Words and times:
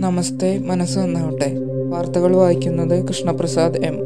നമസ്തേ 0.00 0.58
മനസ്സ് 0.58 0.98
നന്നാവട്ടെ. 0.98 1.54
വാർത്തകൾ 1.84 2.36
വായിക്കുന്നത് 2.36 3.08
കൃഷ്ണപ്രസാദ് 3.08 3.78
എം. 3.84 3.96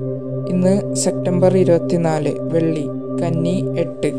ഇന്ന് 0.49 0.95
സെപ്റ്റംബർ 0.95 1.57
ഇരുപത്തിനാല് 1.57 2.33
വെള്ളി 2.41 2.85
കന്നി 3.21 3.65
എട്ട്. 3.79 4.11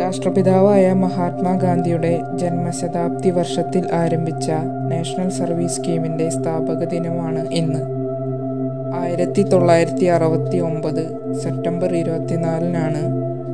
രാഷ്ട്രപിതാവായ 0.00 0.92
മഹാത്മാഗാന്ധിയുടെ 0.92 2.20
ജന്മശതാബ്ദി 2.34 3.30
വർഷത്തിൽ 3.30 3.86
ആരംഭിച്ച 3.92 4.50
നാഷണൽ 4.92 5.28
സർവീസ് 5.28 5.74
സ്കീമിന്റെ 5.74 6.30
സ്ഥാപക 6.30 6.84
ദിനമാണ് 6.84 7.48
ഇന്ന്. 7.50 7.82
ആയിരത്തി 8.94 9.42
തൊള്ളായിരത്തി 9.42 10.04
അറുപത്തി 10.04 10.58
ഒമ്പത് 10.58 11.04
സെപ്റ്റംബർ 11.42 11.94
ഇരുപത്തിനാലിനാണ് 11.94 13.02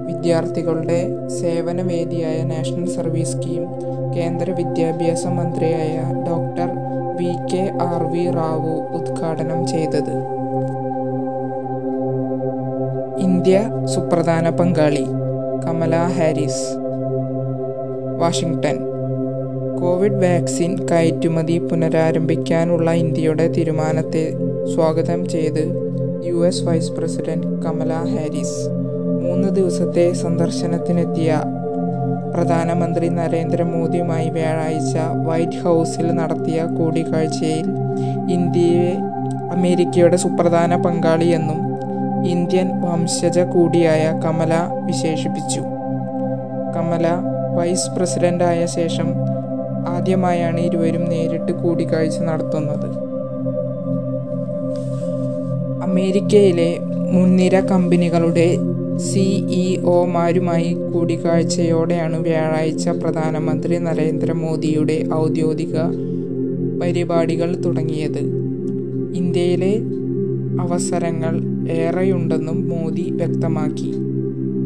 വിദ്യാർത്ഥികളുടെ 0.06 1.00
സേവനവേദിയായ 1.40 2.42
നാഷണൽ 2.42 2.88
സർവീസ് 2.90 3.32
സ്കീം 3.32 3.93
കേന്ദ്ര 4.16 4.50
വിദ്യാഭ്യാസ 4.50 5.26
മന്ത്രിയായ 5.26 6.02
doctor 6.26 6.68
V 7.16 7.32
K 7.52 7.72
R 7.80 8.12
V 8.12 8.30
Rao 8.30 8.96
ഉദ്ഘാടനം 8.96 9.66
ചെയ്തത്. 9.66 10.14
ഇന്ത്യ 13.18 13.70
സുപ്രധാന 13.84 14.50
പങ്കാളി 14.50 15.04
Kamala 15.66 15.96
Harris. 15.96 16.76
Washington. 18.18 18.78
Covid 19.80 20.22
vaccine 20.24 20.86
കയറ്റുമതി 20.86 21.58
പുനരാരംഭിക്കാനുള്ള 21.58 22.90
ഇന്ത്യയുടെ 22.90 23.48
തീരുമാനത്തെ 23.48 24.34
സ്വാഗതം 24.74 25.28
ചെയ്ത് 25.28 25.64
U 26.24 26.46
S 26.46 26.64
vice 26.64 26.92
president 26.92 27.62
Kamala 27.62 27.92
Harris. 27.92 28.68
മൂന്ന് 29.22 29.48
ദിവസത്തെ 29.48 30.12
സന്ദർശനത്തിനെത്തിയ 30.12 31.42
പ്രധാനമന്ത്രി 32.34 33.08
നരേന്ദ്രമോദിയുമായി 33.08 34.30
വ്യാഴാഴ്ച 34.30 34.94
വൈറ്റ് 35.26 35.60
ഹൗസിൽ 35.64 36.06
നടത്തിയ 36.12 36.64
കൂടിക്കാഴ്ചയിൽ 36.64 37.66
ഇന്ത്യയെ 38.28 38.92
അമേരിക്കയുടെ 39.50 40.16
സുപ്രധാന 40.16 40.76
പങ്കാളിയെന്നും 40.76 41.60
ഇന്ത്യൻ 42.24 42.68
വംശജ 42.80 43.38
കൂടിയായ 43.38 44.20
കമല 44.24 44.54
വിശേഷിപ്പിച്ചു. 44.86 45.62
കമല 46.76 47.06
വൈസ് 47.56 47.90
പ്രസിഡന്റായ 47.90 48.66
ശേഷം 48.66 49.08
ആദ്യമായാണ് 49.88 50.60
ഇരുവരും 50.60 51.04
നേരിട്ട് 51.04 51.52
കൂടിക്കാഴ്ച 51.52 52.18
നടത്തുന്നത്. 52.20 52.88
അമേരിക്കയിലെ 55.82 56.70
മുൻനിര 57.12 57.60
കമ്പനികളുടെ 57.60 58.48
സിഇഒമാരുമായി 58.98 60.76
കൂടിക്കാഴ്ചയോടെയാണ് 60.94 62.22
വ്യാഴാഴ്ച 62.22 62.88
പ്രധാനമന്ത്രി 62.88 63.78
നരേന്ദ്രമോദിയുടെ 63.78 65.04
ഔദ്യോഗിക 65.14 65.76
പരിപാടികൾ 66.82 67.62
തുടങ്ങിയത്. 67.64 68.18
ഇന്ത്യയിലെ 69.14 69.82
അവസരങ്ങൾ 70.60 71.40
ഏറെയുണ്ടെന്നും 71.70 72.68
മോദി 72.68 73.10
വ്യക്തമാക്കി. 73.10 73.94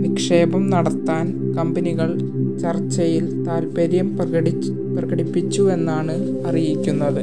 നിക്ഷേപം 0.03 0.71
നടത്താൻ 0.71 1.55
കമ്പനികൾ 1.59 2.19
ചർച്ചയിൽ 2.59 3.45
താൽപ്പര്യം 3.45 4.17
പ്രകടി 4.17 4.51
പ്രകടിപ്പിച്ചുവെന്നാണ് 4.99 6.47
അറിയിക്കുന്നത്. 6.47 7.23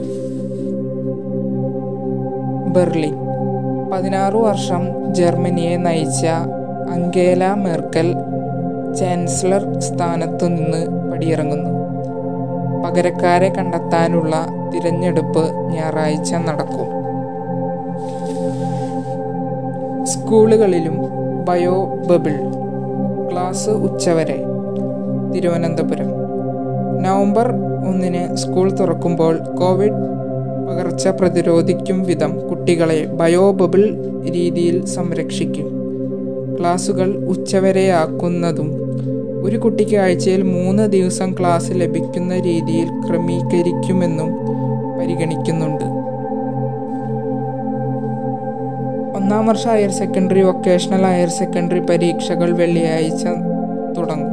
ബെർലിൻ. 2.75 3.13
പതിനാറു 3.93 4.37
വർഷം 4.37 5.13
ജർമ്മനിയെ 5.15 5.77
നയിച്ച 5.77 6.25
അങ്കേല 6.89 7.53
മെർക്കൽ 7.53 8.15
ചാൻസലർ 8.95 9.79
സ്ഥാനത്തു 9.79 10.45
നിന്ന് 10.45 11.11
പടിയിറങ്ങുന്നു. 11.11 11.69
പകരക്കാരെ 12.83 13.49
കണ്ടെത്താനുള്ള 13.49 14.35
തിരഞ്ഞെടുപ്പ് 14.73 15.43
ഞായറാഴ്ച 15.55 16.33
നടക്കും. 16.33 16.89
സ്കൂളുകളിലും 20.05 20.97
ബയോ 21.45 21.85
ബബിൾ 21.85 22.35
ക്ലാസ് 23.31 23.69
ഉച്ചവരെ 23.69 24.45
തിരുവനന്തപുരം. 25.33 26.11
നവംബർ 27.01 27.51
ഒന്നിന് 27.87 28.35
സ്കൂൾ 28.35 28.71
തുറക്കുമ്പോൾ 28.71 29.37
കോവിഡ് 29.37 30.15
പകർച്ച 30.67 31.07
പ്രതിരോധിക്കും 31.07 32.03
വിധം 32.03 32.47
കുട്ടികളെ 32.49 33.05
ബയോ 33.05 33.51
ബബിൾ 33.51 33.83
രീതിയിൽ 34.31 34.85
സംരക്ഷിക്കും. 34.85 35.74
ക്ലാസുകൾ 36.59 37.15
ഉച്ചവരെയാക്കുന്നതും 37.15 38.85
ഒരു 39.43 39.57
കുട്ടിക്ക് 39.57 39.95
ആഴ്ചയിൽ 39.95 40.41
മൂന്ന് 40.41 40.91
ദിവസം 40.91 41.35
ക്ലാസ് 41.39 41.71
ലഭിക്കുന്ന 41.71 42.39
രീതിയിൽ 42.39 42.87
ക്രമീകരിക്കുമെന്നും 43.07 44.29
പരിഗണിക്കുന്നുണ്ട്. 44.99 45.83
ഒന്നാം 49.17 49.47
വർഷ 49.47 49.67
higher 49.67 49.91
secondary 49.91 50.41
vocational 50.41 51.03
higher 51.03 51.29
secondary 51.29 51.79
പരീക്ഷകൾ 51.79 52.55
വെള്ളിയാഴ്ച 52.55 53.25
തുടങ്ങും. 53.97 54.31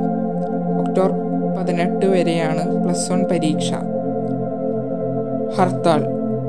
ഒക്ടോബർ 0.80 1.12
പതിനെട്ട് 1.58 2.06
വരെയാണ് 2.06 2.84
പ്ലസ് 2.84 3.12
വൺ 3.12 3.24
പരീക്ഷ. 3.30 3.72
ഹർത്താൽ 5.58 6.02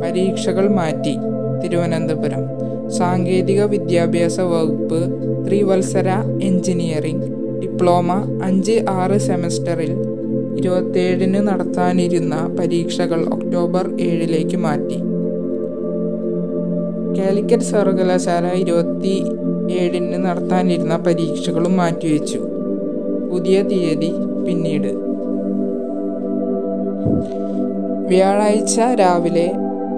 പരീക്ഷകൾ 0.04 0.68
മാറ്റി 0.68 1.18
തിരുവനന്തപുരം. 1.64 2.44
സാങ്കേതിക 2.92 3.64
വിദ്യാഭ്യാസ 3.64 4.40
വകുപ്പ് 4.40 5.00
ത്രിവത്സര 5.48 6.10
എഞ്ചിനീയറിംഗ് 6.44 7.28
ഡിപ്ലോമ 7.62 8.12
അഞ്ച് 8.44 8.86
ആറ് 8.90 9.18
സെമസ്റ്ററിൽ 9.18 9.92
ഇരുപത്തേഴിന് 10.58 11.48
നടത്താനിരുന്ന 11.48 12.56
പരീക്ഷകൾ 12.60 13.26
ഒക്ടോബർ 13.26 13.98
ഏഴിലേക്ക് 14.00 14.58
മാറ്റി. 14.58 15.00
കാലിക്കറ്റ് 17.18 17.64
സർവകലാശാല 17.64 18.46
ഇരുപത്തി 18.48 19.24
ഏഴിന് 19.72 20.26
നടത്താനിരുന്ന 20.26 20.96
പരീക്ഷകളും 20.96 21.78
മാറ്റിവെച്ചു. 21.78 22.40
പുതിയ 23.32 23.62
തീയതി 23.62 24.12
പിന്നീട്. 24.48 24.92
വ്യാഴാഴ്ച 28.08 28.80
രാവിലെ 28.80 29.52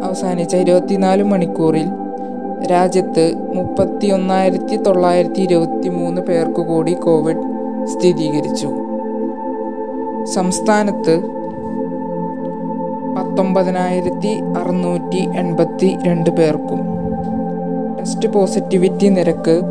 അവസാനിച്ച 0.04 0.56
ഇരുപത്തിനാല് 0.56 1.24
മണിക്കൂറിൽ 1.24 2.05
രാജ്യത്ത് 2.66 3.34
മുപ്പത്തി 3.56 4.08
ഒന്നായിരത്തി 4.08 4.76
തൊള്ളായിരത്തി 4.76 5.42
ഇരുപത്തി 5.42 5.90
മൂന്ന് 5.90 6.22
പേർക്ക് 6.22 6.62
കൂടി 6.62 6.94
കോവിഡ് 6.94 7.44
സ്ഥിരീകരിച്ചു. 7.88 8.68
സംസ്ഥാനത്ത് 10.34 11.20
പത്തൊമ്പതിനായിരത്തി 13.18 14.42
അറുന്നൂറ്റി 14.58 15.30
എൺപത്തി 15.38 15.98
രണ്ട് 16.08 16.30
പേർക്കും 16.30 16.80
ടെസ്റ്റ് 18.00 18.30
പോസിറ്റിവിറ്റി 18.30 19.10
നിരക്ക് 19.10 19.62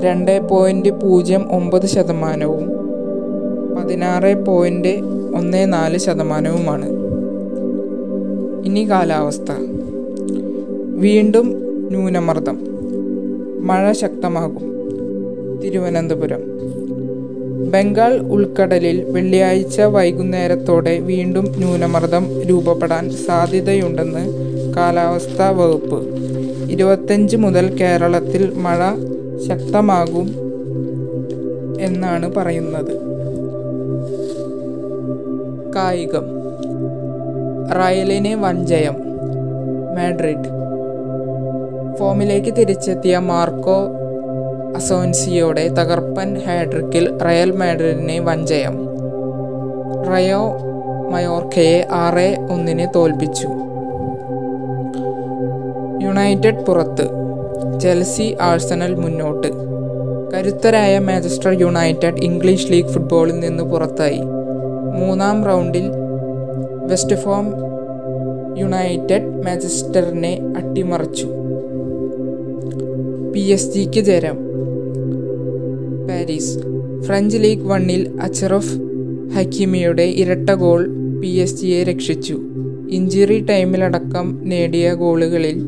രണ്ട് 0.00 0.48
പോയിന്റ് 0.48 0.88
പൂജ്യം 0.88 1.48
ഒമ്പത് 1.52 1.86
ശതമാനവും 1.86 2.70
പതിനാറ് 3.76 4.46
പോയിന്റ് 4.46 5.00
ഒന്ന് 5.36 5.72
നാല് 5.72 5.98
ശതമാനവുമാണ്. 5.98 6.88
ഇനി 8.66 8.90
കാലാവസ്ഥ. 8.90 9.52
വീണ്ടും 10.96 11.59
ന്യൂനമർദ്ദം. 11.90 12.58
മഴ 13.66 13.92
ശക്തമാകും. 13.92 14.70
തിരുവനന്തപുരം. 15.64 16.40
ബംഗാൾ 17.70 18.18
ഉൾക്കടലിൽ 18.18 19.04
വെള്ളിയാഴ്ച 19.04 19.80
വൈകുന്നേരത്തോടെ 19.80 20.98
വീണ്ടും 20.98 21.54
ന്യൂനമർദ്ദം 21.56 22.42
രൂപപ്പെടാൻ 22.42 23.10
സാധ്യതയുണ്ടെന്ന് 23.10 24.30
കാലാവസ്ഥാ 24.76 25.50
വകുപ്പ്. 25.50 26.14
ഇരുപത്തഞ്ച് 26.70 27.36
മുതൽ 27.36 27.76
കേരളത്തിൽ 27.76 28.52
മഴ 28.54 28.78
ശക്തമാകും 29.48 30.34
എന്നാണ് 31.80 32.34
പറയുന്നത്. 32.34 33.00
കായികം. 35.76 36.24
റയലിന് 37.76 38.34
വഞ്ചയം 38.34 38.94
മാഡ്രിഡ്. 39.94 40.59
ഫോമിലേക്ക് 42.00 42.56
തിരിച്ചെത്തിയ 42.56 43.18
മാർക്കോ 43.18 43.78
അസോൻസിയോടെ 44.76 45.68
തകർപ്പൻ 45.68 46.38
ഹാഡ്രിക്കിൽ 46.38 47.18
റയൽ 47.18 47.50
മാഡ്രിഡിനെ 47.50 48.20
വഞ്ചയം. 48.20 48.76
റയോ 50.10 50.42
മയോർക്കയെ 51.10 51.86
ആറ് 51.90 52.46
ഒന്നിന് 52.50 52.86
തോൽപ്പിച്ചു. 52.94 53.48
യുണൈറ്റഡ് 56.04 56.64
പുറത്ത് 56.64 57.06
ചെൽസി 57.80 58.36
ആഴ്സണൽ 58.40 58.94
മുന്നോട്ട്. 58.94 59.48
കരുത്തരായ 60.34 60.98
മാഞ്ചസ്റ്റർ 60.98 61.60
യുണൈറ്റഡ് 61.60 62.22
ഇംഗ്ലീഷ് 62.22 62.72
ലീഗ് 62.72 62.88
ഫുട്ബോളിൽ 62.88 63.40
നിന്ന് 63.40 63.62
പുറത്തായി. 63.62 64.22
മൂന്നാം 65.00 65.44
റൗണ്ടിൽ 65.44 65.90
വെസ്റ്റ് 66.86 67.16
ഫോം 67.16 67.52
യുണൈറ്റഡ് 68.58 69.46
മാഞ്ചസ്റ്ററിനെ 69.46 70.38
അട്ടിമറിച്ചു. 70.56 71.39
പി 73.34 73.40
എസ് 73.40 73.74
ജിക്ക് 73.74 74.04
ചേരാം 74.04 74.36
പാരീസ്. 76.08 76.58
ഫ്രഞ്ച് 77.02 77.38
ലീഗ് 77.38 77.62
വണ്ണിൽ 77.62 78.08
അച്ചറഫ് 78.22 78.78
ഹക്കീമിയുടെ 79.34 80.02
ഇരട്ട 80.02 80.50
ഗോൾ 80.50 80.88
പി 81.20 81.26
എസ് 81.26 81.60
ജിയെ 81.60 81.82
രക്ഷിച്ചു. 81.82 82.40
ഇഞ്ചുറി 82.90 83.44
ടൈമിലടക്കം 83.44 84.40
നേടിയ 84.42 84.94
ഗോളുകളിൽ 84.94 85.62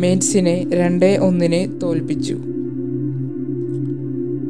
മേറ്റ്സിനെ 0.00 0.66
രണ്ട് 0.72 1.18
ഒന്നിന് 1.22 1.80
തോൽപ്പിച്ചു. 1.80 2.34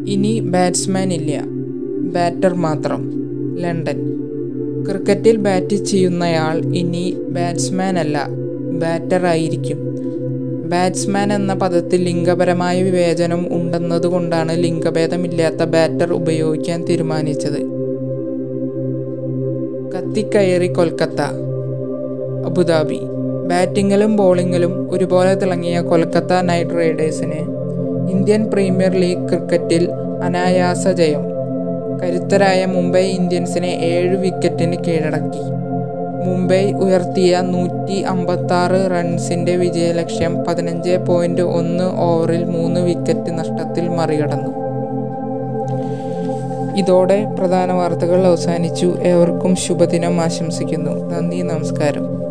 ഇനി 0.06 0.40
ബാറ്റ്സ്മാൻ 0.40 1.12
ഇല്ല. 1.12 1.44
ബാറ്റർ 2.14 2.54
മാത്രം. 2.54 3.12
ലണ്ടൻ. 3.58 3.98
ക്രിക്കറ്റിൽ 4.88 5.36
ബാറ്റ് 5.36 5.74
ചെയ്യുന്നയാൾ 5.74 6.74
ഇനി 6.74 7.16
ബാറ്റ്സ്മാൻ 7.28 7.98
അല്ല. 7.98 8.28
ബാറ്റർ 8.78 9.26
ആയിരിക്കും. 9.26 9.92
ബാറ്റ്സ്മാൻ 10.72 11.32
എന്ന 11.32 11.54
പദത്തിൽ 11.54 12.02
ലിംഗപരമായ 12.02 12.82
വിവേചനം 12.82 13.46
ഉണ്ടെന്നതുകൊണ്ടാണ് 13.50 14.62
ലിംഗഭേദമില്ലാത്ത 14.62 15.62
ബാറ്റർ 15.64 16.12
ഉപയോഗിക്കാൻ 16.12 16.84
തീരുമാനിച്ചത്. 16.84 17.58
കത്തിക്കയറി 19.94 20.72
കൊൽക്കത്ത 20.72 21.20
അബുദാബി. 22.46 23.00
ബാറ്റിങ്ങിലും 23.48 24.16
ബോളിങ്ങിലും 24.16 24.88
ഒരുപോലെ 24.92 25.34
തിളങ്ങിയ 25.34 25.80
കൊൽക്കത്ത 25.80 26.32
നൈറ്റ് 26.40 26.70
റൈഡേഴ്സിന് 26.70 27.40
ഇന്ത്യൻ 28.10 28.50
പ്രീമിയർ 28.50 28.92
ലീഗ് 28.92 29.28
ക്രിക്കറ്റിൽ 29.28 29.90
അനായാസ 30.22 30.88
ജയം. 30.88 31.24
കരുത്തരായ 32.02 32.66
മുംബൈ 32.66 33.04
ഇന്ത്യൻസിനെ 33.10 33.72
ഏഴ് 33.90 34.16
വിക്കറ്റിന് 34.16 34.76
കീഴടക്കി. 34.86 35.61
മുംബൈ 36.26 36.72
ഉയർത്തിയ 36.72 37.40
നൂറ്റി 37.40 38.00
അമ്പത്താറ് 38.00 38.90
റൺസിന്റെ 38.90 39.56
വിജയലക്ഷ്യം 39.56 40.44
പതിനഞ്ച് 40.44 40.98
പോയിന്റ് 41.08 41.42
ഒന്ന് 41.42 42.00
ഓവറിൽ 42.00 42.44
മൂന്ന് 42.44 42.80
വിക്കറ്റ് 42.80 43.38
നഷ്ടത്തിൽ 43.38 43.88
മറികടന്നു. 43.88 44.62
ഇതോടെ 46.76 47.24
പ്രധാന 47.24 47.72
വാർത്തകൾ 47.72 48.26
അവസാനിച്ചു. 48.26 48.94
ഏവർക്കും 49.02 49.56
ശുഭദിനം 49.56 50.20
ആശംസിക്കുന്നു. 50.20 51.14
നന്ദി 51.14 51.36
നമസ്കാരം. 51.36 52.21